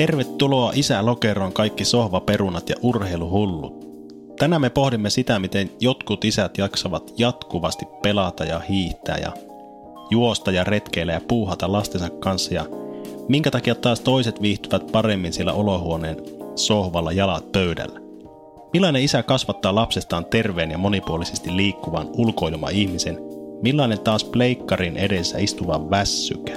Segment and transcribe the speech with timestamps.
[0.00, 3.86] Tervetuloa Isä Lokeroon kaikki sohvaperunat ja urheiluhullut.
[4.38, 9.32] Tänään me pohdimme sitä, miten jotkut isät jaksavat jatkuvasti pelata ja hiihtää ja
[10.10, 12.66] juosta ja retkeillä ja puuhata lastensa kanssa ja
[13.28, 16.16] minkä takia taas toiset viihtyvät paremmin siellä olohuoneen
[16.56, 18.00] sohvalla jalat pöydällä.
[18.72, 23.18] Millainen isä kasvattaa lapsestaan terveen ja monipuolisesti liikkuvan ulkoiluma-ihmisen?
[23.62, 26.52] Millainen taas pleikkarin edessä istuva vässykä?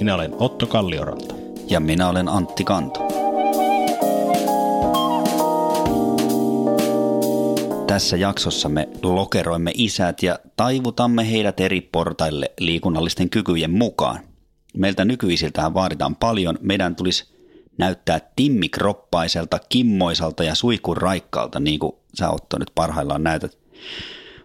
[0.00, 1.33] Minä olen Otto Kallioranta.
[1.68, 3.00] Ja minä olen Antti Kanto.
[7.86, 14.20] Tässä jaksossa me lokeroimme isät ja taivutamme heidät eri portaille liikunnallisten kykyjen mukaan.
[14.76, 16.58] Meiltä nykyisiltähän vaaditaan paljon.
[16.60, 17.34] Meidän tulisi
[17.78, 23.58] näyttää timmikroppaiselta, kimmoisalta ja suikun raikkaalta, niin kuin sä Otto nyt parhaillaan näytät.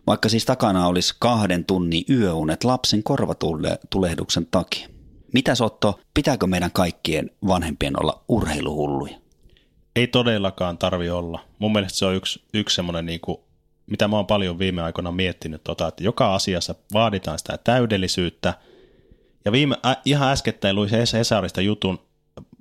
[0.08, 4.88] Vaikka siis takana olisi kahden tunnin yöunet lapsen korvatulehduksen takia.
[5.34, 9.18] Mitä Otto, pitääkö meidän kaikkien vanhempien olla urheiluhulluja?
[9.96, 11.46] Ei todellakaan tarvi olla.
[11.60, 13.38] Mun mielestä se on yksi, yksi semmoinen, niin kuin,
[13.86, 18.54] mitä mä oon paljon viime aikoina miettinyt, tota, että joka asiassa vaaditaan sitä täydellisyyttä.
[19.46, 22.00] Ja viime, ä, ihan äskettäin luin Hesarista jutun,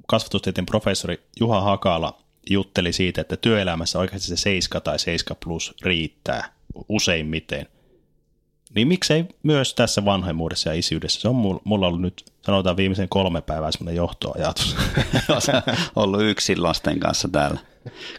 [0.06, 2.18] kasvatustieteen professori Juha Hakala
[2.50, 6.52] jutteli siitä, että työelämässä oikeasti se 7 tai 7 plus riittää
[6.88, 7.66] useimmiten.
[8.74, 11.20] Niin miksei myös tässä vanhemmuudessa ja isyydessä?
[11.20, 14.76] Se on mulla ollut nyt, sanotaan viimeisen kolme päivää semmoinen johtoajatus.
[15.96, 17.60] ollut yksin lasten kanssa täällä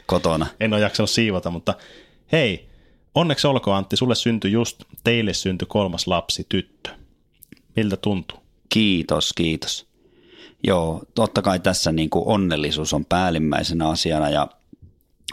[0.06, 0.48] kotona.
[0.60, 1.74] En ole jaksanut siivota, mutta
[2.32, 2.70] hei,
[3.16, 6.90] onneksi olkoon Antti, sulle syntyi just, teille syntyi kolmas lapsi, tyttö.
[7.76, 8.38] Miltä tuntuu?
[8.70, 9.88] Kiitos, kiitos.
[10.64, 14.48] Joo, totta kai tässä niin kuin onnellisuus on päällimmäisenä asiana ja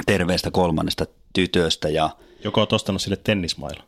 [0.07, 1.89] terveestä kolmannesta tytöstä.
[1.89, 2.11] Ja
[2.45, 3.85] Joko olet ostanut sille tennismailla?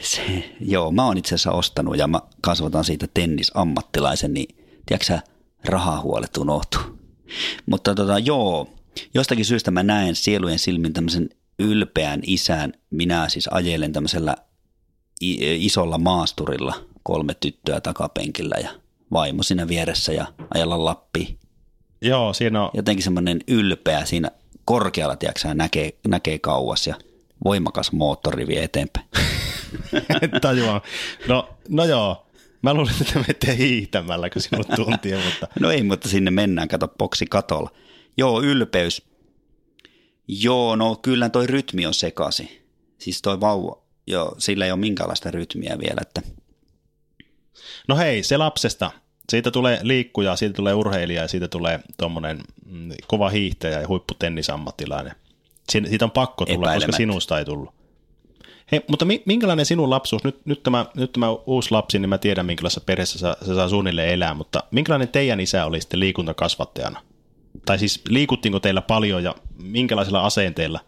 [0.00, 4.56] Se, joo, mä oon itse asiassa ostanut ja mä kasvatan siitä tennisammattilaisen, niin
[4.86, 5.18] tiedätkö
[5.64, 6.80] rahahuolet unohtuu.
[7.66, 8.68] Mutta tota, joo,
[9.14, 12.72] jostakin syystä mä näen sielujen silmin tämmöisen ylpeän isän.
[12.90, 14.36] Minä siis ajelen tämmöisellä
[15.20, 18.70] isolla maasturilla, kolme tyttöä takapenkillä ja
[19.12, 21.38] vaimo siinä vieressä ja ajella Lappi.
[22.02, 22.70] Joo, siinä on...
[22.74, 24.30] Jotenkin semmoinen ylpeä siinä
[24.64, 26.94] korkealla, tiedätkö näkee, näkee kauas ja
[27.44, 29.06] voimakas moottori vie eteenpäin.
[30.40, 30.80] Tajuan.
[31.28, 32.26] No, no joo.
[32.62, 35.48] Mä luulin, että menette hiihtämällä, kun sinut tuntia, mutta...
[35.60, 37.70] No ei, mutta sinne mennään, kato boksi katolla.
[38.16, 39.02] Joo, ylpeys.
[40.28, 42.66] Joo, no kyllä toi rytmi on sekasi.
[42.98, 46.22] Siis toi vauva, joo, sillä ei ole minkäänlaista rytmiä vielä, että...
[47.88, 48.90] No hei, se lapsesta.
[49.28, 55.12] Siitä tulee liikkuja, siitä tulee urheilija ja siitä tulee tuommoinen mm, kova hiihtäjä ja huipputennisammattilainen.
[55.70, 57.79] Siitä on pakko tulla, koska sinusta ei tullut.
[58.72, 62.46] Hei, mutta minkälainen sinun lapsuus, nyt, nyt, tämä, nyt tämä uusi lapsi, niin mä tiedän
[62.46, 67.02] minkälaisessa perheessä se saa suunnilleen elää, mutta minkälainen teidän isä oli sitten liikuntakasvattajana?
[67.66, 70.80] Tai siis liikuttiinko teillä paljon ja minkälaisilla asenteilla?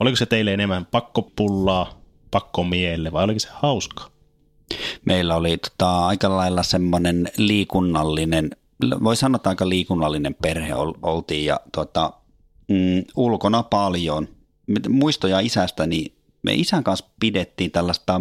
[0.00, 2.00] Oliko se teille enemmän pakkopullaa,
[2.30, 4.10] pakkomielle vai oliko se hauska?
[5.04, 8.50] Meillä oli tota, aika lailla semmoinen liikunnallinen,
[9.04, 12.12] voi sanoa, että aika liikunnallinen perhe oltiin ja tota,
[12.68, 14.28] mm, ulkona paljon.
[14.88, 16.12] Muistoja isästäni
[16.42, 18.20] me isän kanssa pidettiin tällaista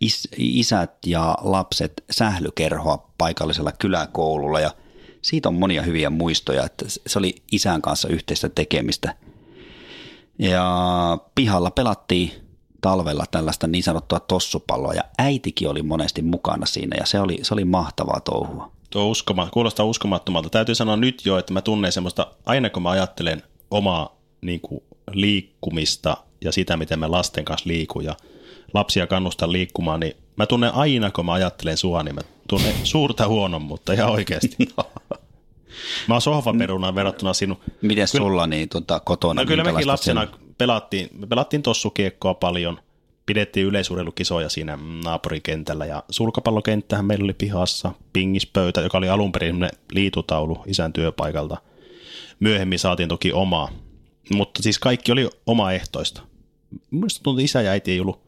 [0.00, 4.70] is, isät ja lapset sählykerhoa paikallisella kyläkoululla ja
[5.22, 9.14] siitä on monia hyviä muistoja, että se oli isän kanssa yhteistä tekemistä.
[10.38, 12.32] Ja pihalla pelattiin
[12.80, 17.54] talvella tällaista niin sanottua tossupalloa ja äitikin oli monesti mukana siinä ja se oli, se
[17.54, 18.72] oli mahtavaa touhua.
[18.90, 20.50] Tuo uskoma, kuulostaa uskomattomalta.
[20.50, 24.82] Täytyy sanoa nyt jo, että mä tunnen semmoista, aina kun mä ajattelen omaa niin kuin,
[25.12, 28.16] liikkumista ja sitä, miten mä lasten kanssa liikun ja
[28.74, 33.28] lapsia kannustan liikkumaan, niin mä tunnen aina, kun mä ajattelen sua, niin mä tunnen suurta
[33.60, 34.56] mutta ihan oikeasti.
[36.08, 37.56] Mä oon sohvaperuna verrattuna sinun.
[37.82, 39.42] Miten kyllä, sulla niin tuota, kotona?
[39.42, 40.54] No kyllä mekin lapsena sen...
[40.58, 42.80] pelattiin, me pelattiin tossukiekkoa paljon,
[43.26, 50.62] pidettiin yleisurheilukisoja siinä naapurikentällä ja sulkapallokenttähän meillä oli pihassa, pingispöytä, joka oli alun perin liitutaulu
[50.66, 51.56] isän työpaikalta.
[52.40, 53.68] Myöhemmin saatiin toki omaa,
[54.34, 56.22] mutta siis kaikki oli omaehtoista.
[56.90, 58.20] Mielestäni tuntuu, isä ja äiti ei ollut,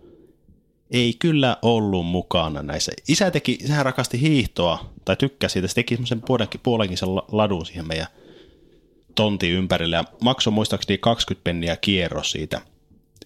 [0.90, 2.92] ei kyllä ollut mukana näissä.
[3.08, 7.66] Isä teki, sehän rakasti hiihtoa, tai tykkäsi siitä, se teki semmoisen puolenkin, puolenkin sen ladun
[7.66, 8.06] siihen meidän
[9.14, 12.60] tonti ympärillä ja maksoi muistaakseni 20 penniä kierros siitä.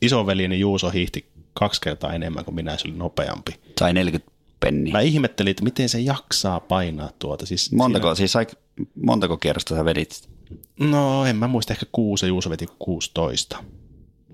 [0.03, 3.55] Isoveljeni Juuso hiihti kaksi kertaa enemmän kuin minä, se oli nopeampi.
[3.79, 4.93] Sai 40 penniä.
[4.93, 7.47] Mä ihmettelin, että miten se jaksaa painaa tuota.
[7.47, 8.15] Siis montako, siinä...
[8.15, 8.47] siis sai,
[9.03, 10.29] montako kierrosta sä vedit?
[10.81, 13.65] No en mä muista, ehkä kuusi Juuso veti 16.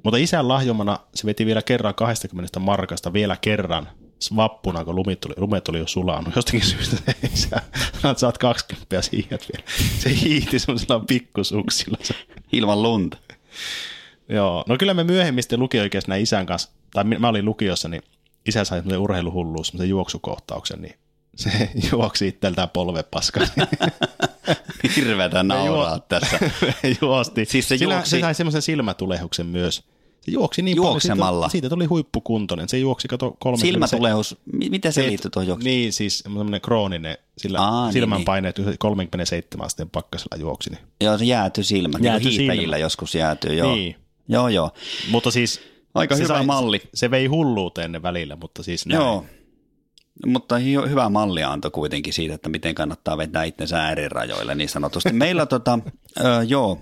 [0.05, 3.89] Mutta isän lahjomana se veti vielä kerran 20 markasta vielä kerran
[4.37, 6.37] vappuna, kun lumit tuli, lumet oli jo sulanut.
[6.37, 6.97] Jostakin syystä
[7.35, 7.49] se
[8.03, 9.65] sä saat 20 ja hiihat vielä.
[9.99, 11.99] Se hiihti semmoisella pikkusuksilla.
[12.53, 13.17] Ilman lunta.
[14.29, 18.03] Joo, no kyllä me myöhemmin sitten lukioikeisena isän kanssa, tai mä olin lukiossa, niin
[18.47, 20.95] isä sai semmoisen urheiluhulluus, semmoisen juoksukohtauksen, niin
[21.37, 23.49] se juoksi itseltään polvepaskan.
[24.97, 26.39] Hirveätä nauraa juo- tässä.
[27.01, 27.45] juosti.
[27.45, 29.85] Siis se Sillä, juoksi- se sai semmoisen silmätulehuksen myös.
[30.25, 31.27] Se juoksi niin Juoksemalla.
[31.31, 31.51] paljon.
[31.51, 32.69] Siitä, siitä tuli huippukuntoinen.
[32.69, 35.65] Se juoksi, kato, 30 Silmätulehus, mi- miten se liittyy tuohon juoksuun?
[35.65, 40.71] Niin, siis semmoinen krooninen, sillä Aa, niin, silmänpaineet 37 asteen pakkasella juoksi.
[40.71, 40.81] Niin.
[41.01, 41.99] Joo, se jääty silmä.
[42.03, 42.77] Jääty Jääty niin silmä.
[42.77, 43.75] joskus jäätyy, joo.
[43.75, 43.97] Niin.
[44.29, 44.71] Joo, joo.
[45.11, 45.61] Mutta siis...
[45.95, 46.81] Aika se hyvä malli.
[46.95, 49.01] Se vei hulluuteen ne välillä, mutta siis näin.
[49.01, 49.25] Joo.
[50.27, 55.13] Mutta hi- hyvä malli antoi kuitenkin siitä, että miten kannattaa vetää itsensä äärirajoille niin sanotusti.
[55.13, 55.79] Meillä tota,
[56.21, 56.81] ö, joo,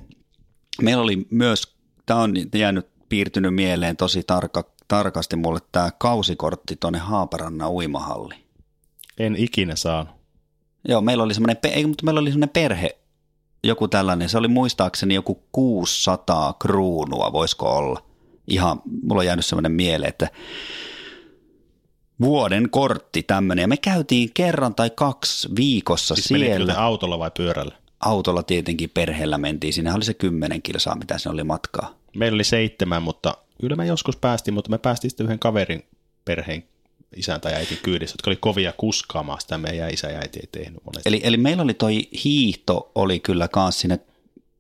[0.83, 6.99] meillä oli myös, tämä on jäänyt piirtynyt mieleen tosi tarka, tarkasti mulle tämä kausikortti tuonne
[6.99, 8.35] Haaparannan uimahalli.
[9.19, 10.15] En ikinä saanut.
[10.89, 12.99] Joo, meillä oli semmoinen, ei, mutta meillä oli semmoinen perhe,
[13.65, 18.03] joku tällainen, se oli muistaakseni joku 600 kruunua, voisiko olla.
[18.49, 20.29] Ihan, mulla on jäänyt semmoinen mieleen, että
[22.21, 23.63] vuoden kortti tämmöinen.
[23.63, 26.75] Ja me käytiin kerran tai kaksi viikossa Siis siellä.
[26.79, 27.75] autolla vai pyörällä?
[28.01, 29.73] Autolla tietenkin perheellä mentiin.
[29.73, 32.02] Siinä oli se kymmenen kilsaa, mitä se oli matkaa.
[32.17, 35.85] Meillä oli seitsemän, mutta kyllä me joskus päästiin, mutta me päästiin sitten yhden kaverin
[36.25, 36.65] perheen
[37.17, 40.85] isäntä ja äiti kyydissä, jotka oli kovia kuskaamaan sitä meidän isä ja äiti ei tehnyt
[40.85, 41.09] monesti.
[41.09, 44.01] Eli, eli meillä oli toi hiihto, oli kyllä kans sinne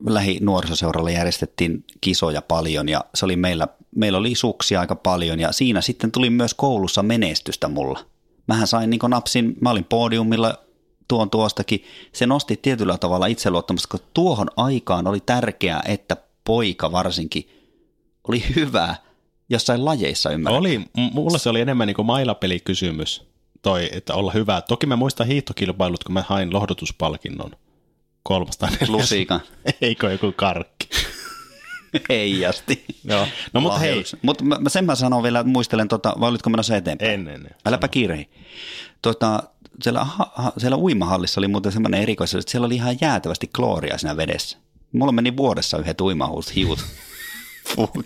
[0.07, 5.53] lähi nuorisoseuralla järjestettiin kisoja paljon ja se oli meillä, meillä oli suksia aika paljon ja
[5.53, 8.01] siinä sitten tuli myös koulussa menestystä mulla.
[8.47, 10.55] Mähän sain niin napsin, mä olin podiumilla
[11.09, 17.49] tuon tuostakin, se nosti tietyllä tavalla itseluottamusta, koska tuohon aikaan oli tärkeää, että poika varsinkin
[18.29, 18.95] oli hyvä
[19.49, 20.61] jossain lajeissa ymmärrän.
[20.61, 20.81] Oli,
[21.13, 23.23] mulla se oli enemmän niin kuin mailapelikysymys,
[23.63, 24.61] toi, että olla hyvä.
[24.61, 27.51] Toki mä muistan hiihtokilpailut, kun mä hain lohdutuspalkinnon
[28.23, 28.69] kolmasta.
[28.89, 29.41] Lusikan.
[29.81, 30.89] Eikö joku karkki?
[32.09, 32.85] Heijasti.
[33.05, 33.27] Joo.
[33.53, 36.77] No mutta hei, Mutta mä, sen mä sanon vielä, että muistelen, tota, vai olitko menossa
[36.77, 37.11] eteenpäin?
[37.11, 37.51] en, en.
[37.67, 38.31] Äläpä kiirehi.
[39.03, 39.43] Tota,
[39.83, 44.17] siellä, ha, siellä uimahallissa oli muuten semmoinen erikoisuus, että siellä oli ihan jäätävästi klooria siinä
[44.17, 44.59] vedessä.
[44.93, 46.79] Mulla meni vuodessa yhdet uimahuut hiut.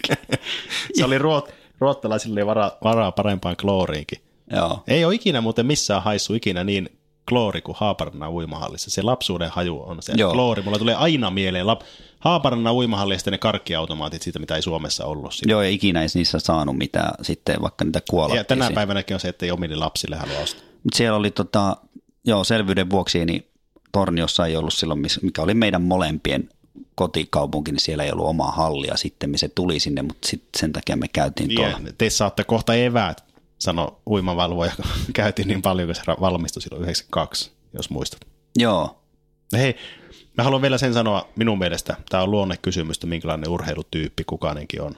[0.94, 4.18] Se oli ruot, ruottalaisille varaa, varaa parempaan klooriinkin.
[4.50, 4.82] Joo.
[4.86, 6.98] Ei ole ikinä muuten missään haissu ikinä niin
[7.28, 8.90] kloori kuin Haaparannan uimahallissa.
[8.90, 10.32] Se lapsuuden haju on se Joo.
[10.32, 10.62] kloori.
[10.62, 11.80] Mulla tulee aina mieleen lap...
[12.20, 15.32] Haaparannan uimahallista ne karkkiautomaatit siitä, mitä ei Suomessa ollut.
[15.32, 15.52] Siitä.
[15.52, 18.38] Joo, ja ikinä ei niissä saanut mitään sitten, vaikka niitä kuolattiin.
[18.38, 20.64] Ja tänä päivänäkin on se, että ei omille lapsille halua ostaa.
[20.84, 21.76] Mut siellä oli tota,
[22.24, 23.46] joo, selvyyden vuoksi, niin
[23.92, 26.48] Torniossa ei ollut silloin, mikä oli meidän molempien
[26.94, 30.96] kotikaupunki, niin siellä ei ollut omaa hallia sitten, se tuli sinne, mutta sit sen takia
[30.96, 31.80] me käytiin tuolla.
[31.84, 33.24] Ja te saatte kohta eväät,
[33.58, 34.84] sano uimavalvoja, kun
[35.14, 38.20] käytiin niin paljon, kun se valmistui silloin 92, jos muistat.
[38.58, 39.02] Joo,
[39.52, 39.76] Hei,
[40.36, 44.94] mä haluan vielä sen sanoa minun mielestä, tämä on luonnekysymys, että minkälainen urheilutyyppi kukainenkin on.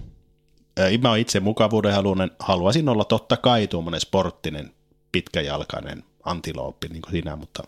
[1.02, 4.73] Mä oon itse mukavuudenhaluinen, haluaisin olla totta kai tuommoinen sporttinen,
[5.12, 7.62] pitkäjalkainen antilooppi, niin kuin sinä, mutta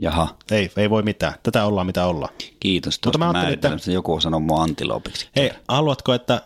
[0.00, 1.34] jaha, ei, ei voi mitään.
[1.42, 2.34] Tätä ollaan mitä ollaan.
[2.60, 3.92] kiitos Mutta mä tuosta ajattelin, että-.
[3.92, 5.28] Joku on sanonut mua antiloopiksi.
[5.36, 6.42] Hei, haluatko, että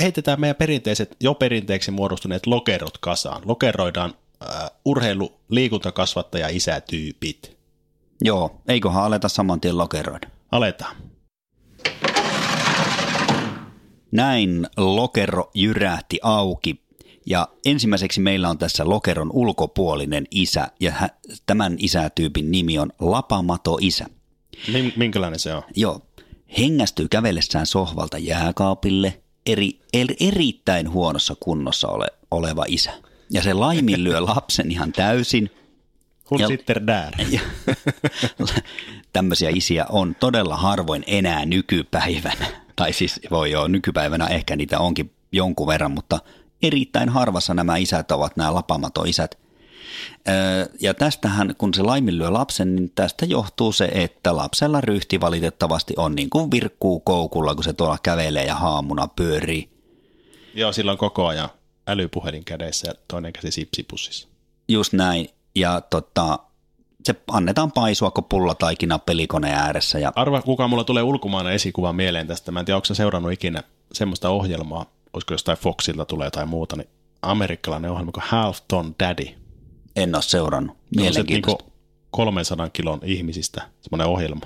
[0.00, 3.42] heitetään meidän perinteiset, jo perinteeksi muodostuneet lokerot kasaan.
[3.44, 7.56] Lokeroidaan äh, urheilu, liikuntakasvattaja, isätyypit.
[8.24, 10.28] Joo, eiköhän aleta saman tien lokeroida.
[10.52, 10.96] Aletaan.
[14.12, 16.85] Näin lokero jyrähti auki
[17.26, 20.92] ja ensimmäiseksi meillä on tässä lokeron ulkopuolinen isä ja
[21.46, 24.06] tämän isätyypin nimi on Lapamato isä.
[24.72, 25.62] Min- Minkälainen se on?
[25.76, 26.00] Joo,
[26.58, 32.92] hengästyy kävellessään sohvalta jääkaapille, eri, er, erittäin huonossa kunnossa ole, oleva isä.
[33.30, 35.50] Ja se laiminlyö lapsen ihan täysin.
[36.30, 37.14] Hon Ja- sitter där.
[37.32, 37.40] Ja
[39.12, 42.46] tämmöisiä isiä on todella harvoin enää nykypäivänä.
[42.76, 46.18] Tai siis voi joo, nykypäivänä ehkä niitä onkin jonkun verran, mutta
[46.62, 49.38] erittäin harvassa nämä isät ovat nämä lapamato-isät.
[50.28, 55.94] Öö, Ja tästähän, kun se laiminlyö lapsen, niin tästä johtuu se, että lapsella ryhti valitettavasti
[55.96, 59.68] on niin kuin virkkuu koukulla, kun se tuolla kävelee ja haamuna pyörii.
[60.54, 61.48] Joo, sillä on koko ajan
[61.86, 64.28] älypuhelin kädessä ja toinen käsi sipsipussissa.
[64.68, 65.28] Just näin.
[65.54, 66.38] Ja tota,
[67.04, 69.98] se annetaan paisua, kun pullataikina pelikoneen ääressä.
[69.98, 70.12] Ja...
[70.14, 72.52] Arva, kuka mulla tulee ulkomaana esikuva mieleen tästä.
[72.52, 74.86] Mä en tiedä, onko seurannut ikinä semmoista ohjelmaa,
[75.16, 76.88] olisiko jostain Foxilta tulee tai muuta, niin
[77.22, 79.26] amerikkalainen ohjelma kuin Half Ton Daddy.
[79.96, 80.76] En ole seurannut.
[80.96, 81.64] Mielenkiintoista.
[81.64, 81.72] Niin
[82.10, 84.40] 300 kilon ihmisistä semmoinen ohjelma.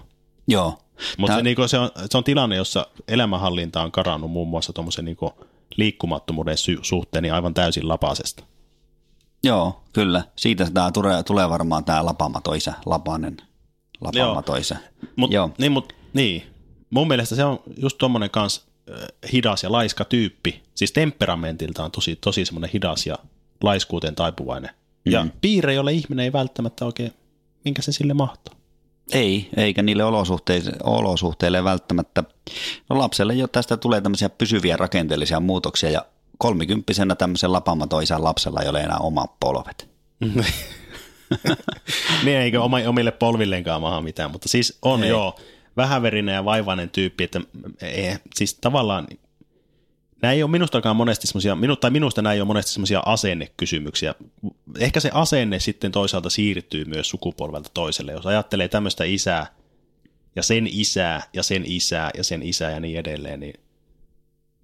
[0.49, 0.79] Joo.
[1.19, 1.37] Mutta Tää...
[1.37, 5.17] se, niin se, on, se on tilanne, jossa elämänhallinta on karannut muun muassa tuommoisen niin
[5.77, 8.45] liikkumattomuuden sy- suhteen niin aivan täysin lapasesta.
[9.45, 10.25] Joo, kyllä.
[10.37, 13.37] Siitä tämä tulee, tulee varmaan tämä lapamatoisa, lapanen,
[14.01, 14.77] lapamatoisa.
[15.17, 15.51] Mut, Joo.
[15.59, 16.43] Niin, mut, niin,
[16.91, 18.70] mun mielestä se on just tuommoinen kans
[19.33, 20.63] hidas ja laiska tyyppi.
[20.75, 23.19] Siis temperamentilta on tosi, tosi semmoinen hidas ja
[23.63, 24.71] laiskuuteen taipuvainen.
[25.05, 25.13] Mm.
[25.13, 27.13] Ja piirre, jolle ihminen ei välttämättä oikein,
[27.65, 28.55] minkä se sille mahtaa.
[29.13, 32.25] Ei, eikä niille olosuhteille, olosuhteille välttämättä.
[32.91, 36.05] No lapselle jo tästä tulee tämmöisiä pysyviä rakenteellisia muutoksia ja
[36.39, 39.91] kolmikymppisenä tämmöisen lapamatoisän lapsella ei ole enää omat polvet.
[42.25, 45.09] niin eikö omille polvilleenkaan maha mitään, mutta siis on ei.
[45.09, 45.39] joo
[45.83, 47.41] vähäverinen ja vaivainen tyyppi, että
[47.83, 49.07] ei, siis tavallaan
[50.23, 54.15] nämä ei ole minustakaan monesti semmoisia, minu, tai minusta nämä ei ole monesti semmoisia asennekysymyksiä.
[54.79, 58.13] Ehkä se asenne sitten toisaalta siirtyy myös sukupolvelta toiselle.
[58.13, 59.47] Jos ajattelee tämmöistä isää
[60.37, 63.61] ja sen isää ja sen isää ja sen isää ja niin edelleen, niin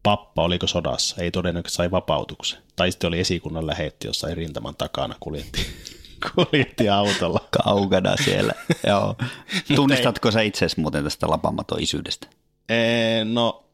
[0.02, 2.58] pappa oliko sodassa, ei todennäköisesti sai vapautuksen.
[2.76, 5.66] Tai sitten oli esikunnan lähetti jossain rintaman takana kuljetti,
[6.35, 7.49] kuljetti autolla.
[7.64, 8.52] Kaukana siellä,
[8.87, 9.16] joo.
[9.76, 12.26] Tunnistatko sä itse muuten tästä lapamato-isyydestä?
[12.68, 13.64] Ee, no,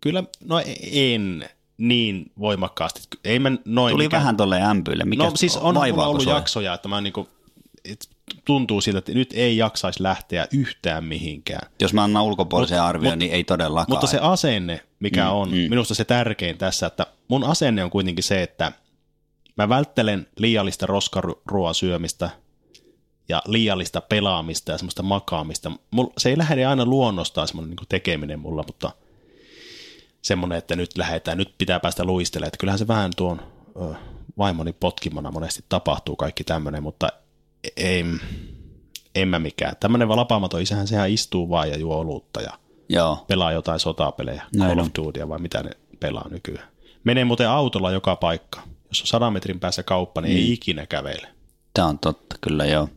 [0.00, 3.00] kyllä, no en niin voimakkaasti.
[3.24, 4.16] Ei mä noin Tuli mikä...
[4.16, 5.04] vähän tolle ämpyille.
[5.04, 7.28] Mikä no siis on ollut jaksoja, että mä niinku,
[7.84, 8.08] et
[8.44, 11.70] tuntuu siltä, että nyt ei jaksaisi lähteä yhtään mihinkään.
[11.80, 13.86] Jos mä annan ulkopuolisen arvion, niin ei todellakaan.
[13.88, 15.56] Mutta se asenne, mikä mm, on mm.
[15.56, 18.72] minusta se tärkein tässä, että mun asenne on kuitenkin se, että
[19.56, 22.30] mä välttelen liiallista roskaruoan syömistä
[23.28, 25.72] ja liiallista pelaamista ja semmoista makaamista.
[26.18, 28.90] se ei lähde aina luonnostaan semmoinen niin tekeminen mulla, mutta
[30.22, 32.48] semmoinen, että nyt lähdetään, nyt pitää päästä luistelemaan.
[32.48, 33.40] Että kyllähän se vähän tuon
[33.80, 33.94] ö,
[34.38, 37.08] vaimoni potkimana monesti tapahtuu kaikki tämmöinen, mutta
[37.76, 38.04] ei,
[39.14, 39.76] en mä mikään.
[39.80, 42.52] Tämmöinen valapaamaton isähän sehän istuu vaan ja juo olutta ja
[42.88, 43.24] Joo.
[43.28, 46.68] pelaa jotain sotapelejä, Näin Call of Duty vai mitä ne pelaa nykyään.
[47.04, 48.62] Menee muuten autolla joka paikka.
[48.92, 50.36] Jos on sadan metrin päässä kauppa, niin mm.
[50.36, 51.28] ei ikinä kävele.
[51.74, 52.88] Tämä on totta, kyllä joo.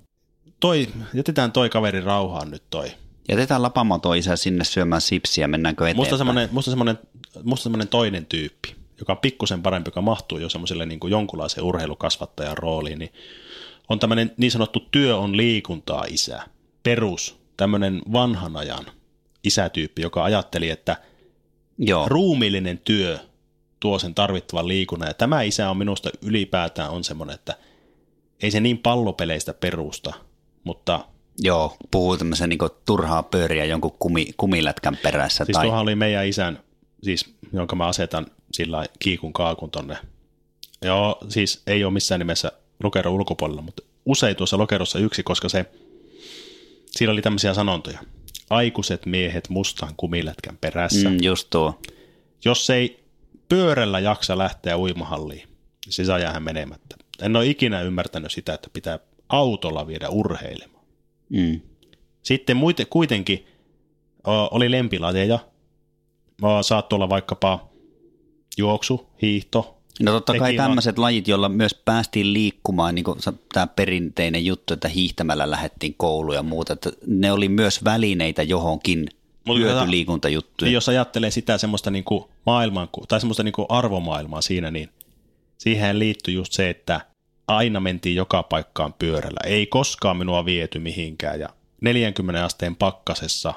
[0.60, 2.92] Toi, jätetään toi kaveri rauhaan nyt toi.
[3.30, 6.02] Jätetään lapamato isä sinne syömään sipsiä, mennäänkö eteenpäin?
[6.02, 7.00] Musta semmoinen, musta semmoinen,
[7.44, 12.58] musta semmoinen toinen tyyppi, joka on pikkusen parempi, joka mahtuu jo semmoiselle niin jonkunlaisen urheilukasvattajan
[12.58, 13.14] rooliin, niin
[13.90, 16.44] on tämmöinen niin sanottu työ on liikuntaa isä,
[16.84, 18.86] perus, tämmöinen vanhan ajan
[19.44, 20.98] isätyyppi, joka ajatteli, että
[21.78, 22.10] Joo.
[22.10, 23.20] ruumiillinen työ
[23.86, 25.08] tuo sen tarvittavan liikunnan.
[25.08, 27.58] Ja tämä isä on minusta ylipäätään on semmoinen, että
[28.42, 30.14] ei se niin pallopeleistä perusta,
[30.64, 31.06] mutta...
[31.40, 35.46] Joo, puhuu tämmöisen niin turhaa pööriä jonkun kumi, kumilätkän perässä.
[35.46, 35.66] Siis tai...
[35.66, 36.60] tuohan oli meidän isän,
[37.04, 39.98] siis, jonka mä asetan sillä kiikun kaakun tonne.
[40.82, 42.52] Joo, siis ei ole missään nimessä
[42.84, 45.66] lokero ulkopuolella, mutta usein tuossa lokerossa yksi, koska se,
[46.92, 48.00] siinä oli tämmöisiä sanontoja.
[48.50, 51.10] Aikuiset miehet mustan kumilätkän perässä.
[51.10, 51.80] Mm, just tuo.
[52.46, 53.05] Jos ei
[53.50, 55.48] pyörällä jaksa lähteä uimahalliin,
[56.20, 56.96] jäädä menemättä.
[57.22, 59.00] En ole ikinä ymmärtänyt sitä, että pitää
[59.30, 60.86] autolla viedä urheilemaan.
[61.30, 61.62] Mm.
[62.24, 63.48] Sitten muite, kuitenkin
[64.52, 65.40] oli lempilajeja.
[66.62, 67.70] Saattoi olla vaikkapa
[68.58, 73.20] juoksu, hiihto, No totta kai tämmöiset lajit, joilla myös päästiin liikkumaan, niin kuin
[73.54, 79.08] tämä perinteinen juttu, että hiihtämällä lähdettiin kouluun ja muuta, että ne oli myös välineitä johonkin
[79.48, 80.72] hyötyliikuntajuttuja.
[80.72, 84.90] Jos ajattelee sitä semmoista niin kuin maailman, tai semmoista niin kuin arvomaailmaa siinä, niin
[85.58, 87.02] siihen liittyy just se, että
[87.48, 89.40] aina mentiin joka paikkaan pyörällä.
[89.44, 91.50] Ei koskaan minua viety mihinkään ja
[91.82, 93.54] 40 asteen pakkasessa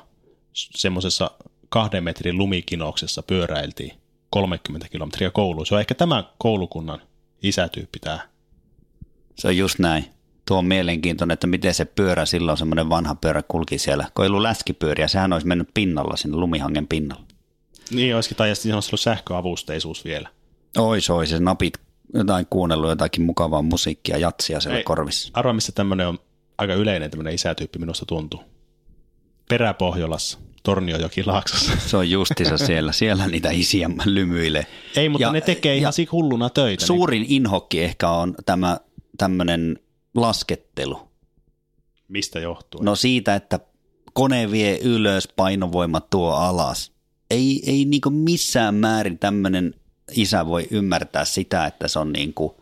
[0.53, 1.31] semmoisessa
[1.69, 3.93] kahden metrin lumikinouksessa pyöräiltiin
[4.31, 5.67] 30 kilometriä kouluun.
[5.67, 7.03] Se on ehkä tämän koulukunnan
[7.43, 8.29] isätyyppi tämä.
[9.39, 10.18] Se on just näin.
[10.49, 14.07] Tuo on mielenkiintoinen, että miten se pyörä silloin, semmoinen vanha pyörä kulki siellä.
[14.15, 17.25] Kun ei ollut läskipyöriä, sehän olisi mennyt pinnalla sinne lumihangen pinnalla.
[17.91, 20.29] Niin olisikin, tai siinä olisi ollut sähköavusteisuus vielä.
[20.79, 21.75] Ois, ois, se napit
[22.15, 25.31] jotain kuunnellut jotakin mukavaa musiikkia, jatsia siellä Ei, korvissa.
[25.35, 26.19] Arva, missä tämmöinen on
[26.59, 28.43] aika yleinen tämmöinen isätyyppi minusta tuntuu.
[29.49, 30.39] Peräpohjolassa.
[30.63, 31.73] Torniojoki Laaksossa.
[31.87, 32.93] Se on justissa siellä.
[32.93, 34.67] Siellä niitä isiä lymyilee.
[34.97, 36.87] Ei, mutta ja, ne tekee ihan hulluna töitä.
[36.87, 37.33] Suurin niin.
[37.33, 38.79] inhokki ehkä on tämä
[39.19, 39.79] tämmöinen
[40.15, 41.09] laskettelu.
[42.09, 42.83] Mistä johtuu?
[42.83, 43.61] No siitä, että
[44.13, 46.93] kone vie ylös, painovoima tuo alas.
[47.31, 49.75] Ei, ei niinku missään määrin tämmöinen
[50.17, 52.61] isä voi ymmärtää sitä, että se on niinku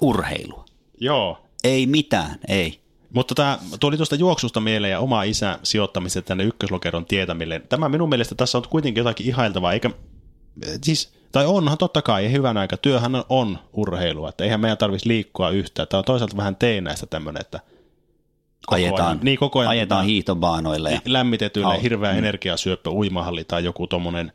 [0.00, 0.64] urheilua.
[1.00, 1.38] Joo.
[1.64, 2.80] Ei mitään, ei.
[3.14, 7.60] Mutta tämä tuli tuosta juoksusta mieleen ja oma isä sijoittamista tänne ykköslokeron tietämille.
[7.68, 9.90] Tämä minun mielestä tässä on kuitenkin jotakin ihailtavaa, eikä,
[10.84, 15.50] siis, tai onhan totta kai, hyvän aika, työhän on urheilua, että eihän meidän tarvitsisi liikkua
[15.50, 15.88] yhtään.
[15.88, 17.60] Tämä on toisaalta vähän teinäistä tämmöinen, että
[18.66, 20.90] koko ajetaan, ajan, niin koko ajan ajetaan hiihtobaanoille.
[20.90, 22.18] Ja lämmitetyille, hirveä mm.
[22.18, 24.32] energiasyöppö, uimahalli tai joku tuommoinen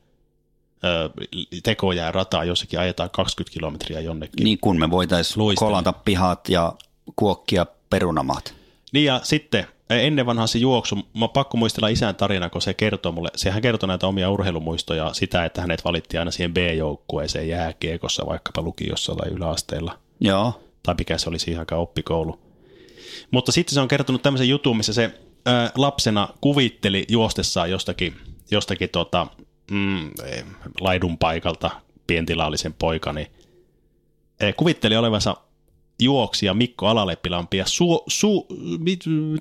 [1.63, 4.43] tekojää rataa jossakin ajetaan 20 kilometriä jonnekin.
[4.43, 6.73] Niin kun me voitaisiin kolata pihat ja
[7.15, 8.53] kuokkia perunamaat.
[8.93, 9.67] Niin ja sitten
[9.99, 13.87] ennen vanhaa se juoksu, mä pakko muistella isän tarina, kun se kertoo mulle, sehän kertoo
[13.87, 19.99] näitä omia urheilumuistoja, sitä, että hänet valittiin aina siihen B-joukkueeseen jääkiekossa, vaikkapa lukiossa tai yläasteella.
[20.19, 20.61] Joo.
[20.83, 22.39] Tai mikä se oli siihen aikaan oppikoulu.
[23.31, 28.15] Mutta sitten se on kertonut tämmöisen jutun, missä se ää, lapsena kuvitteli juostessaan jostakin,
[28.51, 29.27] jostakin tota,
[29.71, 30.11] mm,
[30.79, 31.71] laidun paikalta,
[32.07, 33.31] pientilallisen poikani,
[34.57, 35.37] kuvitteli olevansa
[36.01, 38.47] juoksija Mikko Alaleppilampi ja su, su,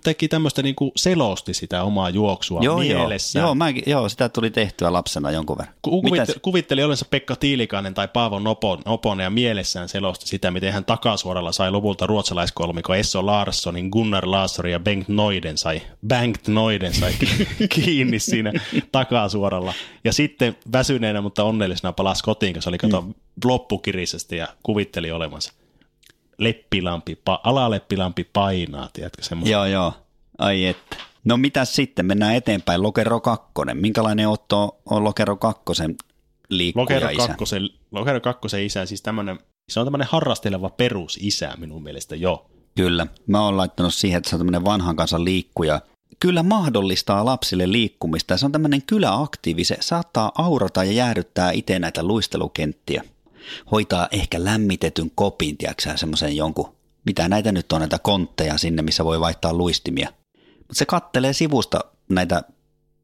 [0.04, 3.38] teki tämmöistä niin kuin selosti sitä omaa juoksua joo, mielessä.
[3.38, 5.74] Joo, joo, mä, joo, sitä tuli tehtyä lapsena jonkun verran.
[5.82, 10.84] Kuvitteli, kuvitteli olensa Pekka Tiilikainen tai Paavo Nopon, Nopon ja mielessään selosti sitä, miten hän
[10.84, 17.12] takasuoralla sai lopulta ruotsalaiskolmiko Esso Larssonin, Gunnar Larsson ja Bengt Noiden sai, Bengt Noiden sai
[17.74, 18.52] kiinni siinä
[18.92, 19.74] takasuoralla.
[20.04, 23.14] Ja sitten väsyneenä, mutta onnellisena palasi kotiin, koska oli kato mm.
[23.44, 25.52] loppukirisesti ja kuvitteli olevansa
[26.40, 29.52] leppilampi, pa, alaleppilampi painaa, tiedätkö semmoinen?
[29.52, 29.92] Joo, joo.
[30.38, 30.96] Ai että.
[31.24, 32.06] No mitä sitten?
[32.06, 32.82] Mennään eteenpäin.
[32.82, 33.46] Lokero 2.
[33.74, 35.62] Minkälainen Otto on Lokero 2
[36.48, 37.26] liikkuja Lokero isä?
[37.26, 39.38] Kakkosen, Lokero 2 isä, siis tämmöinen,
[39.70, 42.50] se on tämmöinen harrasteleva perusisä minun mielestä jo.
[42.76, 43.06] Kyllä.
[43.26, 45.80] Mä oon laittanut siihen, että se on tämmöinen vanhan kansan liikkuja.
[46.20, 48.36] Kyllä mahdollistaa lapsille liikkumista.
[48.36, 49.64] Se on tämmöinen kyläaktiivi.
[49.64, 53.02] Se saattaa aurata ja jäädyttää itse näitä luistelukenttiä
[53.70, 59.04] hoitaa ehkä lämmitetyn kopin, tiedätkö semmoisen jonkun, mitä näitä nyt on, näitä kontteja sinne, missä
[59.04, 60.08] voi vaihtaa luistimia.
[60.58, 62.42] Mutta se kattelee sivusta näitä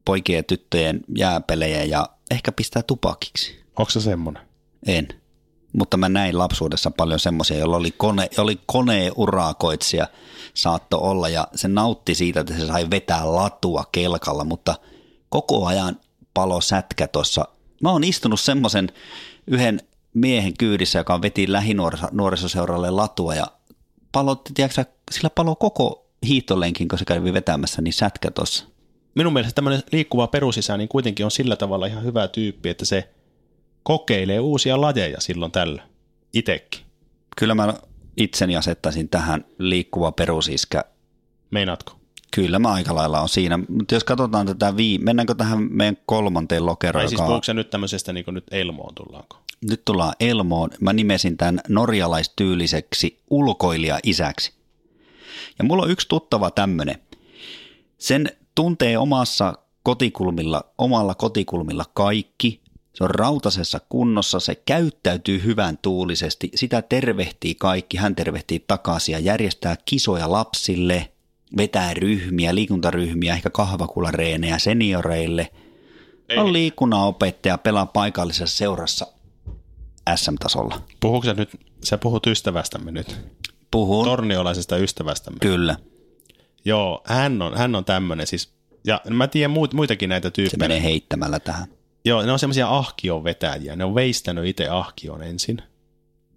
[0.05, 3.63] poikien ja tyttöjen jääpelejä ja ehkä pistää tupakiksi.
[3.79, 4.43] Onko se semmoinen?
[4.87, 5.07] En.
[5.73, 10.07] Mutta mä näin lapsuudessa paljon semmoisia, joilla oli, kone, oli koneurakoitsija
[10.53, 14.75] saatto olla ja se nautti siitä, että se sai vetää latua kelkalla, mutta
[15.29, 15.99] koko ajan
[16.33, 17.45] palo sätkä tuossa.
[17.83, 18.91] Mä oon istunut semmoisen
[19.47, 19.81] yhden
[20.19, 23.47] miehen kyydissä, joka veti lähinuorisoseuralle latua ja
[24.11, 28.65] palotti, tiedätkö, sillä palo koko hiihtolenkin, kun se kävi vetämässä, niin sätkä tuossa.
[29.15, 33.09] Minun mielestä tämmöinen liikkuva perusisä niin kuitenkin on sillä tavalla ihan hyvä tyyppi, että se
[33.83, 35.83] kokeilee uusia lajeja silloin tällä
[36.33, 36.81] itekin.
[37.37, 37.73] Kyllä mä
[38.17, 40.83] itseni asettaisin tähän liikkuva perusiskä.
[41.51, 41.93] Meinaatko?
[42.31, 46.65] Kyllä mä aika lailla on siinä, mutta jos katsotaan tätä vii, mennäänkö tähän meidän kolmanteen
[46.65, 47.01] lokeroon?
[47.01, 47.53] Tai siis joka...
[47.53, 49.37] nyt tämmöisestä niin kuin nyt Elmoon tullaanko?
[49.61, 50.69] Nyt tullaan Elmoon.
[50.79, 54.53] Mä nimesin tämän norjalaistyyliseksi ulkoilija-isäksi.
[55.59, 56.95] Ja mulla on yksi tuttava tämmönen.
[57.97, 62.61] Sen tuntee omassa kotikulmilla, omalla kotikulmilla kaikki.
[62.93, 69.19] Se on rautasessa kunnossa, se käyttäytyy hyvän tuulisesti, sitä tervehtii kaikki, hän tervehtii takaisin ja
[69.19, 71.11] järjestää kisoja lapsille,
[71.57, 75.51] vetää ryhmiä, liikuntaryhmiä, ehkä kahvakulareenejä senioreille.
[76.29, 76.37] Ei.
[76.37, 79.07] On liikunnanopettaja, pelaa paikallisessa seurassa
[80.15, 80.81] SM-tasolla.
[80.99, 81.49] Puhuuko sä nyt,
[81.83, 83.17] sä puhut ystävästämme nyt?
[83.71, 84.05] Puhun.
[84.05, 85.37] Torniolaisesta ystävästämme.
[85.41, 85.75] Kyllä.
[86.65, 88.53] Joo, hän on, hän on tämmöinen siis,
[88.85, 90.49] ja mä tiedän muit, muitakin näitä tyyppejä.
[90.49, 91.67] Se menee heittämällä tähän.
[92.05, 93.75] Joo, ne on semmoisia ahkion vetäjiä.
[93.75, 95.61] Ne on veistänyt itse ahkion ensin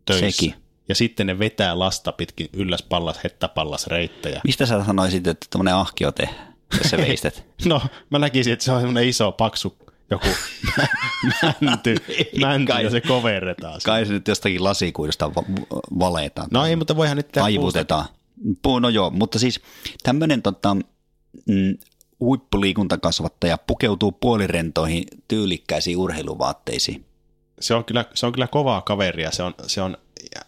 [0.04, 0.30] töissä.
[0.30, 0.54] Sekin.
[0.88, 4.40] Ja sitten ne vetää lasta pitkin ylläs pallas, hettäpallas reittejä.
[4.44, 7.44] Mistä sä sanoisit, että tämmöinen ahkio tehdään, jos sä veistät?
[7.64, 9.78] no, mä näkisin, että se on semmoinen iso, paksu
[10.11, 10.27] joku
[11.61, 11.94] mänty,
[12.40, 13.81] mänty kai, ja se koverretaan.
[13.85, 15.31] Kai se nyt jostakin lasikuidusta
[15.99, 16.49] valetaan.
[16.51, 18.07] No ei, mutta voihan nyt tehdä Taivutetaan.
[18.81, 19.61] No joo, mutta siis
[20.03, 20.75] tämmöinen tota,
[21.46, 21.79] mm,
[22.20, 27.05] huippuliikuntakasvattaja pukeutuu puolirentoihin tyylikkäisiin urheiluvaatteisiin.
[27.61, 29.96] Se on kyllä, se on kyllä kovaa kaveria, se on, se on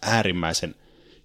[0.01, 0.75] äärimmäisen,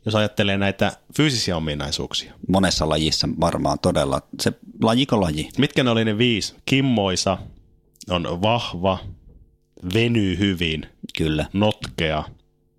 [0.04, 2.32] jos ajattelee näitä fyysisiä ominaisuuksia.
[2.48, 5.48] Monessa lajissa varmaan todella, se lajiko laji.
[5.58, 6.54] Mitkä ne oli ne viisi?
[6.64, 7.38] Kimmoisa,
[8.10, 8.98] on vahva,
[9.94, 10.86] venyy hyvin,
[11.18, 11.46] Kyllä.
[11.52, 12.24] notkea.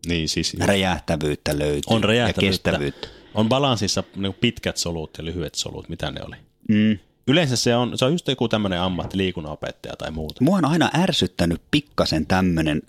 [0.08, 2.46] Niin siis, räjähtävyyttä löytyy on räjähtävyyttä.
[2.46, 3.08] ja kestävyyttä.
[3.34, 6.36] On balanssissa niin pitkät solut ja lyhyet solut, mitä ne oli.
[6.70, 7.00] Mm.
[7.28, 10.44] Yleensä se on, se on just joku tämmöinen ammattiliikunnanopettaja tai muuta.
[10.44, 12.82] Mua on aina ärsyttänyt pikkasen tämmöinen,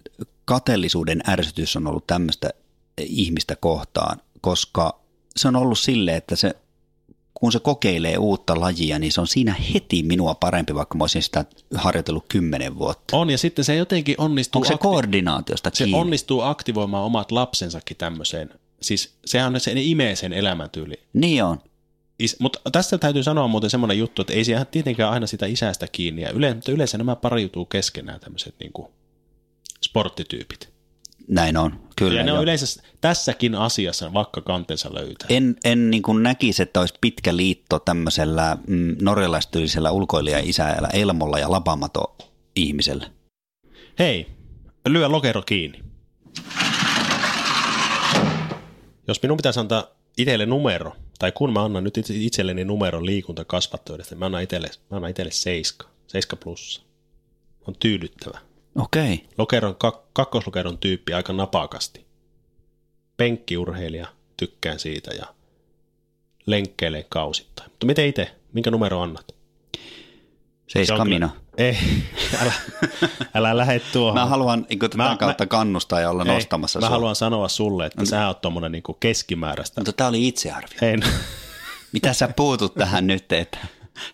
[0.44, 2.50] kateellisuuden ärsytys on ollut tämmöistä
[2.98, 5.00] ihmistä kohtaan, koska
[5.36, 6.56] se on ollut silleen, että se
[7.40, 11.22] kun se kokeilee uutta lajia, niin se on siinä heti minua parempi, vaikka mä olisin
[11.22, 13.16] sitä harjoitellut kymmenen vuotta.
[13.16, 14.58] On, ja sitten se jotenkin onnistuu...
[14.58, 16.00] Onko se akti- koordinaatiosta Se kiinni?
[16.00, 18.50] onnistuu aktivoimaan omat lapsensakin tämmöiseen.
[18.82, 20.94] Siis sehän on se, ne imee sen elämäntyyli.
[21.12, 21.60] Niin on.
[22.18, 25.86] is, mutta tässä täytyy sanoa muuten semmoinen juttu, että ei se tietenkään aina sitä isästä
[25.92, 26.22] kiinni.
[26.22, 28.88] Ja yleensä, yleensä nämä pariutuu keskenään tämmöiset niin kuin
[29.84, 30.69] sporttityypit.
[31.30, 32.18] Näin on, kyllä.
[32.18, 32.38] Ja ne joo.
[32.38, 35.26] on yleensä tässäkin asiassa vaikka kantensa löytää.
[35.30, 41.50] En, en niin kuin näkisi, että olisi pitkä liitto tämmöisellä mm, norjalaistyyllisellä ulkoilija-isällä Elmolla ja
[41.50, 42.16] Lapamato
[42.56, 43.10] ihmisellä.
[43.98, 44.26] Hei,
[44.88, 45.78] lyö lokero kiinni.
[49.08, 49.86] Jos minun pitäisi antaa
[50.18, 54.96] itselle numero, tai kun mä annan nyt itse- itselleni numeron liikuntakasvattoidesta, mä annan itselle, mä
[54.96, 56.82] annan itselle 7, 7 plussa.
[57.68, 58.49] On tyydyttävä.
[58.78, 59.28] Okei.
[59.38, 62.06] Lokeron, kak, kakkoslokeron tyyppi aika napakasti.
[63.16, 64.06] Penkkiurheilija,
[64.36, 65.26] tykkään siitä ja
[66.46, 67.70] lenkkeilee kausittain.
[67.70, 68.36] Mutta miten itse?
[68.52, 69.26] Minkä numero annat?
[69.28, 71.28] Se Seiska on kyllä-.
[71.58, 71.76] Ei,
[72.42, 72.52] älä,
[73.34, 74.14] älä lähde tuohon.
[74.20, 76.90] Mä haluan niin tätä Mä- kautta mä- kannustaa ja olla Ei, nostamassa Mä sua.
[76.90, 79.80] haluan sanoa sulle, että sä oot tommonen niinku keskimääräistä.
[79.80, 80.78] Mutta tää oli itsearvio.
[80.82, 81.02] En.
[81.92, 83.58] Mitä sä puutut tähän nyt, että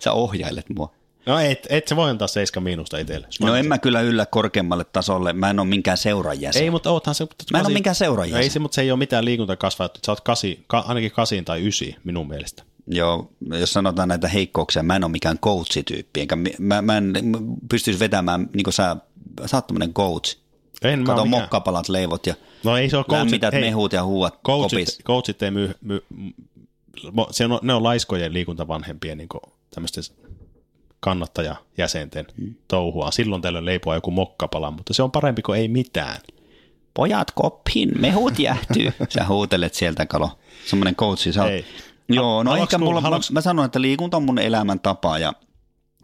[0.00, 0.94] sä ohjailet mua?
[1.26, 3.26] No et, et sä voi antaa 7 miinusta itselle.
[3.40, 5.32] No en mä kyllä yllä korkeammalle tasolle.
[5.32, 6.62] Mä en ole minkään seuran jäsen.
[6.62, 7.26] Ei, mutta oothan se...
[7.52, 8.32] Mä en ole mikään seuraaja.
[8.36, 10.00] No Ei se, mutta se ei ole mitään liikuntakasvattu.
[10.06, 12.62] Sä oot kasi, ka, ainakin kasin tai ysi minun mielestä.
[12.86, 17.12] Joo, jos sanotaan näitä heikkouksia, mä en ole mikään coach-tyyppi, enkä mä, mä en
[17.70, 18.96] pystyisi vetämään, niin kuin sä,
[19.46, 20.36] sä oot tämmöinen coach.
[20.82, 21.42] En mä Kato mikään.
[21.42, 22.34] mokkapalat, leivot ja
[22.64, 24.98] No ei se ole lämmität mehut ja huuat coachit, kopis.
[25.04, 26.04] coachit ei myy, myy,
[27.30, 29.28] se on, ne on laiskojen liikuntavanhempien niin
[29.74, 30.04] tämmöisten
[31.06, 32.54] kannattajajäsenten Hmm.
[32.68, 33.10] touhua.
[33.10, 36.16] Silloin tällöin leipoa joku mokkapala, mutta se on parempi kuin ei mitään.
[36.94, 38.92] Pojat koppiin, mehut jäähtyy.
[39.14, 40.30] Sä huutelet sieltä, Kalo.
[40.66, 41.32] Semmoinen coachi.
[41.32, 41.44] Sä.
[41.44, 41.64] Ei.
[42.08, 45.32] Joo, no ehkä mulla, mä, haluatko- mä sanon, että liikunta on mun elämäntapa ja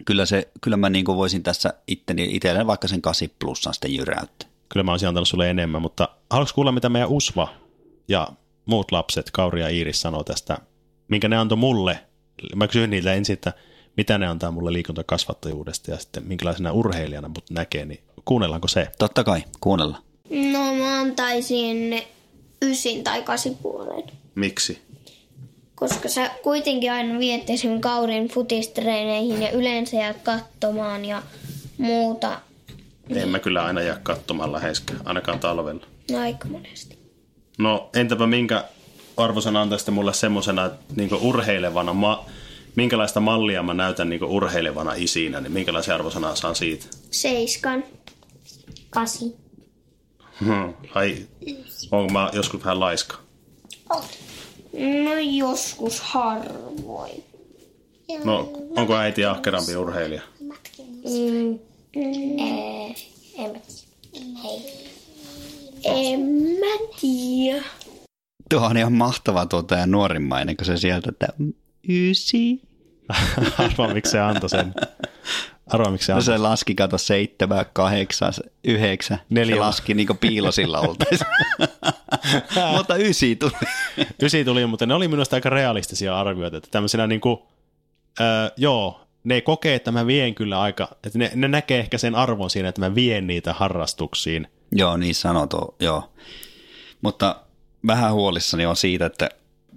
[0.05, 3.95] kyllä, se, kyllä mä niin kuin voisin tässä itteni, itselleni vaikka sen 8 plussan sitten
[3.95, 4.49] jyräyttää.
[4.69, 7.49] Kyllä mä olisin antanut sulle enemmän, mutta haluatko kuulla, mitä meidän Usva
[8.09, 8.29] ja
[8.67, 10.59] muut lapset, Kauri ja Iiris, sanoo tästä,
[11.09, 11.99] minkä ne antoi mulle.
[12.57, 13.53] Mä kysyin niiltä ensin, että
[13.97, 18.89] mitä ne antaa mulle liikuntakasvattajuudesta ja sitten minkälaisena urheilijana mut näkee, niin kuunnellaanko se?
[18.99, 19.99] Totta kai, kuunnella.
[20.53, 22.03] No mä antaisin
[22.63, 24.03] ysin tai kasipuolen.
[24.35, 24.79] Miksi?
[25.75, 27.81] Koska sä kuitenkin aina viet esim.
[27.81, 31.23] Kaurin futistreeneihin ja yleensä jäät katsomaan ja
[31.79, 32.41] muuta
[33.11, 35.87] En mä kyllä aina jää katsomaan läheskään, ainakaan talvella.
[36.11, 36.99] no, aika monesti.
[37.59, 38.65] No entäpä minkä
[39.17, 42.27] arvosana antaisitte mulle semmosena niin urheilevana, ma-
[42.77, 46.87] minkälaista mallia mä näytän niin urheilevana isinä, niin minkälaisia arvosanaa saan siitä?
[47.11, 47.85] Seiskan.
[48.91, 49.37] Kasi.
[50.41, 50.75] Hmm.
[50.95, 51.27] Ai,
[51.91, 53.17] onko mä joskus vähän laiska?
[55.05, 57.25] No joskus harvoin.
[58.25, 60.23] No, onko äiti ahkerampi urheilija?
[60.41, 61.59] Mm.
[62.39, 62.97] Eh,
[63.39, 63.59] en mä
[65.85, 66.21] En
[66.61, 67.65] mä tiedä.
[68.51, 71.29] Tuo on ihan mahtava tuota ja nuorimmainen, kun se sieltä, että
[71.88, 72.61] ysi.
[73.59, 74.75] Arvaa, miksi se antoi sen.
[75.66, 78.33] Arvaa, miksi se No antoi se laski, kato, seitsemän, kahdeksan,
[78.64, 79.21] yhdeksän.
[79.31, 79.55] Neljä.
[79.55, 81.31] Se laski niin piilosilla oltaisiin.
[82.77, 83.53] Mutta ysi tuli.
[84.23, 87.38] Ysi tuli, mutta ne oli minusta aika realistisia arvioita, että tämmöisenä niin kuin,
[88.21, 91.99] öö, joo, ne ei kokee, että mä vien kyllä aika, että ne, ne näkee ehkä
[91.99, 94.49] sen arvon siinä, että mä vien niitä harrastuksiin.
[94.73, 96.12] joo, niin sanottu, joo.
[97.03, 97.37] Mutta
[97.87, 99.29] vähän huolissani on siitä, että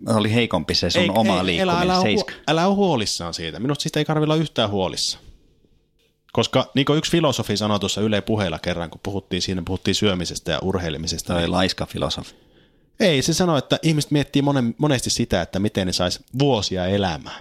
[0.08, 2.32] oli heikompi se sun Ei- oma ei, liikkuminen, älä, älä, seiska.
[2.32, 3.60] älä, älä ole huolissaan siitä.
[3.60, 5.20] Minusta siitä ei tarvitse olla yhtään huolissa.
[6.34, 10.52] Koska niin kuin yksi filosofi sanoi tuossa Yle puheella kerran, kun puhuttiin siinä, puhuttiin syömisestä
[10.52, 11.34] ja urheilemisesta.
[11.34, 12.36] Toi niin- laiska filosofi.
[13.00, 17.40] Ei, se sanoi, että ihmiset miettii monen, monesti sitä, että miten ne saisi vuosia elämää.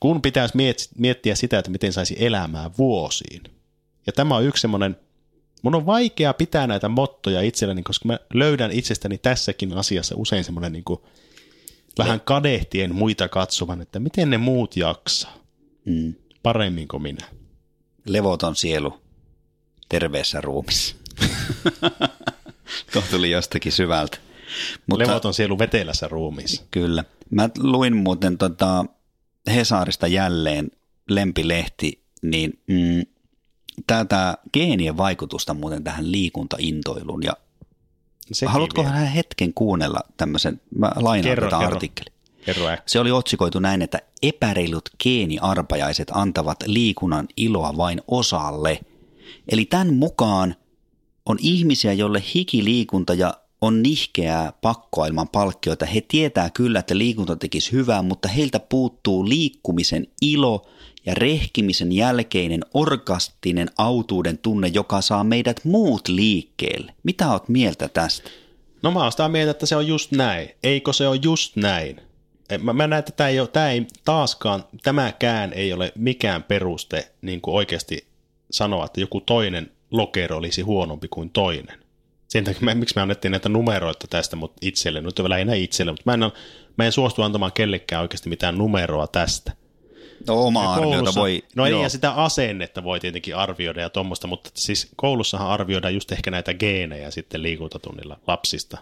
[0.00, 3.42] Kun pitäisi miet- miettiä sitä, että miten saisi elämää vuosiin.
[4.06, 4.96] Ja tämä on yksi semmoinen,
[5.62, 10.72] mun on vaikea pitää näitä mottoja itselleni, koska mä löydän itsestäni tässäkin asiassa usein semmoinen
[10.72, 11.00] niin kuin
[11.98, 15.42] vähän kadehtien muita katsovan, että miten ne muut jaksaa
[15.84, 16.14] Mm.
[16.42, 17.28] paremmin kuin minä.
[18.06, 19.00] Levoton sielu
[19.88, 20.96] terveessä ruumissa.
[22.92, 24.18] Tuo tuli jostakin syvältä.
[24.86, 26.62] Mutta, Levoton sielu vetelässä ruumiissa.
[26.70, 27.04] Kyllä.
[27.30, 28.84] Mä luin muuten tota
[29.54, 30.70] Hesarista jälleen
[31.08, 33.02] lempilehti, niin mm,
[33.86, 37.22] tätä geenien vaikutusta muuten tähän liikuntaintoiluun.
[37.22, 37.36] Ja
[38.34, 38.94] Sekin haluatko vielä.
[38.94, 41.74] vähän hetken kuunnella tämmöisen, mä lainaan Kerro, tätä kerro.
[41.74, 42.12] artikkelia.
[42.46, 42.76] Kerro.
[42.86, 48.80] Se oli otsikoitu näin, että epäreilut geeniarpajaiset antavat liikunnan iloa vain osalle.
[49.48, 50.56] Eli tämän mukaan
[51.26, 55.86] on ihmisiä, joille hikiliikunta ja on nihkeää pakkoa ilman palkkioita.
[55.86, 60.66] He tietää kyllä, että liikunta tekisi hyvää, mutta heiltä puuttuu liikkumisen ilo
[61.06, 66.94] ja rehkimisen jälkeinen orkastinen autuuden tunne, joka saa meidät muut liikkeelle.
[67.02, 68.30] Mitä oot mieltä tästä?
[68.82, 70.50] No mä oon sitä mieltä, että se on just näin.
[70.62, 72.00] Eikö se ole just näin?
[72.62, 77.12] Mä, mä näen, että tämä ei, ole, tämä ei taaskaan, tämäkään ei ole mikään peruste
[77.22, 78.06] niin kuin oikeasti
[78.50, 81.78] sanoa, että joku toinen lokero olisi huonompi kuin toinen.
[82.28, 86.14] Sen takia, miksi me annettiin näitä numeroita tästä mutta itselle, nyt lähinnä itselle, mutta mä
[86.14, 86.32] en,
[86.78, 89.52] mä en suostu antamaan kellekään oikeasti mitään numeroa tästä.
[90.26, 91.44] No oma arviota voi...
[91.56, 96.12] No ei, ja sitä asennetta voi tietenkin arvioida ja tuommoista, mutta siis koulussahan arvioidaan just
[96.12, 98.78] ehkä näitä geenejä sitten liikuntatunnilla lapsista.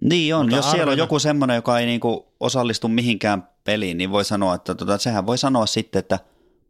[0.00, 3.98] Niin on, Mutta jos siellä on arvioida- joku semmoinen, joka ei niinku osallistu mihinkään peliin,
[3.98, 6.18] niin voi sanoa, että tota, sehän voi sanoa sitten, että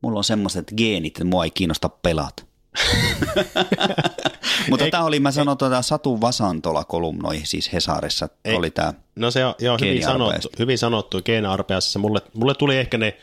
[0.00, 2.42] mulla on semmoiset geenit, että mua ei kiinnosta pelata.
[4.70, 8.54] Mutta tämä oli, mä sanon tuota Satu Vasantola kolumnoi, siis Hesarissa Ei.
[8.56, 8.94] oli tämä.
[9.16, 11.98] No se on joo, hyvin sanottu, hyvin sanottu geeniarpeassa.
[11.98, 13.16] Mulle, mulle tuli ehkä ne,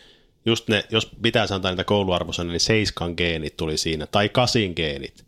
[0.46, 5.26] just ne, jos pitää antaa niitä kouluarvosanoja, niin seiskan geenit tuli siinä, tai kasin geenit.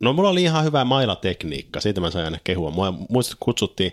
[0.00, 2.70] No mulla oli ihan hyvä mailatekniikka, siitä mä sain aina kehua.
[2.70, 3.92] Mua muistat, kutsuttiin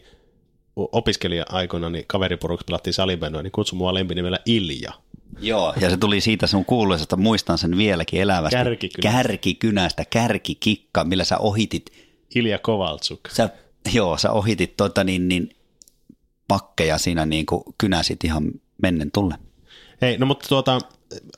[0.76, 4.92] opiskelija-aikoina, niin kaveriporuksi pelattiin salibändyä, niin kutsui mua lempinimellä Ilja.
[5.40, 8.56] Joo, ja se tuli siitä sun kuuluisesta, muistan sen vieläkin elävästi.
[8.56, 9.12] Kärkikynästä.
[9.12, 11.92] Kärkikynästä, kärkikikka, millä sä ohitit,
[12.36, 13.20] Ilja Kovaltsuk.
[13.30, 13.50] sä,
[13.94, 15.56] joo, sä ohitit tota niin, niin
[16.48, 19.36] pakkeja siinä niin kuin kynäsit ihan mennen tulle.
[20.02, 20.80] Hei, no mutta tuota,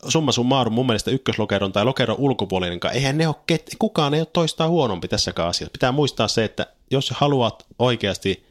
[0.08, 3.36] summa summarum mun mielestä ykköslokeron tai lokeron ulkopuolinen, eihän ne ole,
[3.80, 5.71] kukaan ei ole toistaan huonompi tässäkään asiassa.
[5.71, 8.45] Pitää muistaa se, että jos haluat oikeasti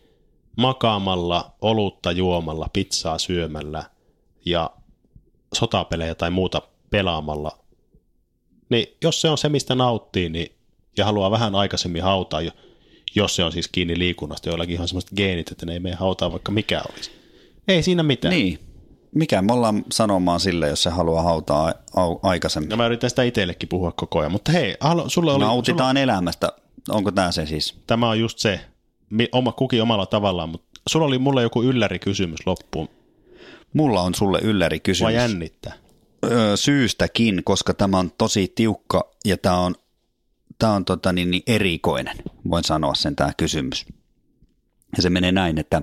[0.57, 3.85] makaamalla, olutta juomalla, pizzaa syömällä
[4.45, 4.71] ja
[5.55, 7.59] sotapelejä tai muuta pelaamalla,
[8.69, 10.53] niin jos se on se, mistä nauttii, niin,
[10.97, 12.53] ja haluaa vähän aikaisemmin hautaa, jo-
[13.15, 16.33] jos se on siis kiinni liikunnasta, joillakin ihan semmoiset geenit, että ne ei mene hautaa
[16.33, 17.11] vaikka mikä olisi.
[17.69, 18.35] Ei siinä mitään.
[18.35, 18.72] Niin.
[19.15, 21.73] Mikä me ollaan sanomaan sille, jos se haluaa hautaa
[22.23, 22.69] aikaisemmin?
[22.69, 26.53] No mä yritän sitä itsellekin puhua koko ajan, mutta hei, halu, sulle oli, Nautitaan elämästä.
[26.89, 27.73] Onko tämä se siis?
[27.73, 28.61] sulla, tämä on just se,
[29.33, 32.89] oma, kukin omalla tavallaan, mutta sulla oli mulle joku ylläri kysymys loppuun.
[33.73, 35.15] Mulla on sulle ylläri kysymys.
[35.15, 35.73] jännittää.
[36.25, 39.75] Öö, syystäkin, koska tämä on tosi tiukka ja tämä on,
[40.59, 42.17] tämä on tota niin, niin erikoinen,
[42.51, 43.87] voin sanoa sen tämä kysymys.
[44.97, 45.83] Ja se menee näin, että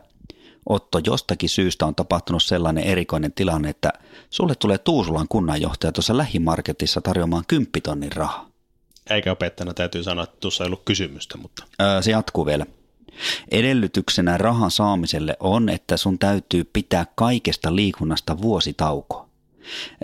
[0.70, 3.94] Otto, jostakin syystä on tapahtunut sellainen erikoinen tilanne, että
[4.30, 8.50] sulle tulee Tuusulan kunnanjohtaja tuossa lähimarketissa tarjoamaan kymppitonnin rahaa.
[9.10, 12.66] Eikä opettajana täytyy sanoa, että tuossa ei ollut kysymystä, mutta Öö, se jatkuu vielä.
[13.52, 19.30] Edellytyksenä rahan saamiselle on, että sun täytyy pitää kaikesta liikunnasta vuositauko.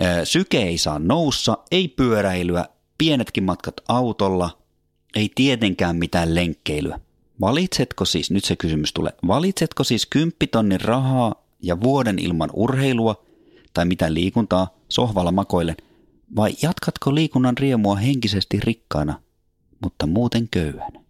[0.02, 2.64] Öö, Syke ei saa noussa, ei pyöräilyä,
[2.98, 4.58] pienetkin matkat autolla,
[5.16, 7.00] ei tietenkään mitään lenkkeilyä.
[7.40, 13.24] Valitsetko siis, nyt se kysymys tulee, valitsetko siis kymppitonnin rahaa ja vuoden ilman urheilua
[13.74, 15.76] tai mitä liikuntaa sohvalla makoillen,
[16.36, 19.20] vai jatkatko liikunnan riemua henkisesti rikkaana,
[19.82, 21.06] mutta muuten köyhänä?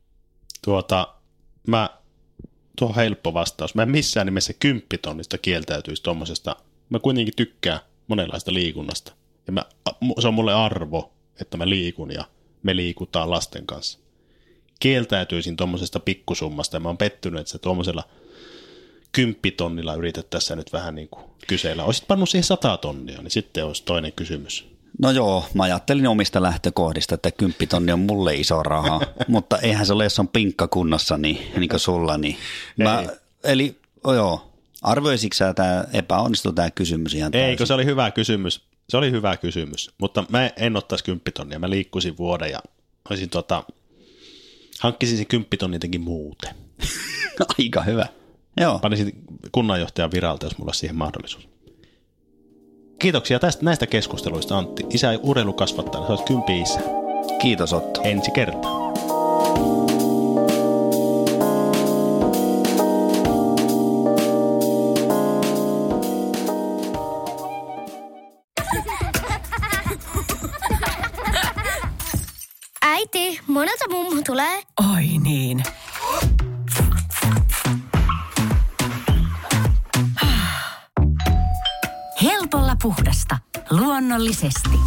[0.67, 1.15] tuota,
[1.67, 1.91] mä,
[2.79, 3.75] tuo on helppo vastaus.
[3.75, 6.57] Mä en missään nimessä kymppitonnista kieltäytyisi tuommoisesta.
[6.91, 9.13] Mä kuitenkin tykkään monenlaista liikunnasta.
[9.47, 9.65] Ja mä,
[10.21, 12.25] se on mulle arvo, että mä liikun ja
[12.63, 13.99] me liikutaan lasten kanssa.
[14.81, 18.05] Kieltäytyisin tuommoisesta pikkusummasta ja mä oon pettynyt, että sä tuommoisella
[19.13, 21.85] kymppitonnilla yrität tässä nyt vähän niin kuin kyseillä.
[21.85, 24.77] Olisit pannut siihen sata tonnia, niin sitten olisi toinen kysymys.
[24.99, 29.93] No joo, mä ajattelin omista lähtökohdista, että kymppitonni on mulle iso raha, mutta eihän se
[29.93, 32.19] ole, jos on pinkka kunnossa, niin, niin kuin sulla.
[32.19, 32.37] Niin.
[32.77, 33.09] Mä, Ei.
[33.45, 37.49] eli oh joo, arvoisitko sä tämä epäonnistu tämä kysymys ihan täysin?
[37.49, 38.61] Eikö se oli hyvä kysymys?
[38.89, 41.59] Se oli hyvä kysymys, mutta mä en ottaisi kymppitonnia.
[41.59, 42.61] Mä liikkuisin vuoden ja
[43.11, 43.65] olisin tota,
[44.81, 46.55] hankkisin sen kymppitonnin jotenkin muuten.
[47.59, 48.07] Aika hyvä.
[48.61, 49.13] Joo, Panisin
[49.53, 51.49] kunnanjohtajan viralta, jos mulla olisi siihen mahdollisuus.
[52.99, 54.87] Kiitoksia tästä, näistä keskusteluista, Antti.
[54.91, 56.81] Isä ei urheilu kasvattaa, sä olet kympi isä.
[57.43, 58.01] kiitos Otto.
[58.03, 58.87] Ensi kertaa.
[72.83, 74.63] Äiti, monelta mummu tulee?
[74.95, 75.63] Oi niin.
[82.23, 83.39] Helpolla puhdasta.
[83.71, 84.79] Luonnollisesti.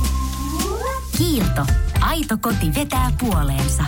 [1.17, 1.65] Kiilto.
[2.01, 3.83] Aito koti vetää puoleensa.